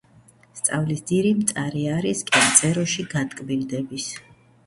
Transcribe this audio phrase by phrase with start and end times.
[0.59, 4.09] 'სწავლის ძირი მწარე არის, კენწეროში გატკბილდების"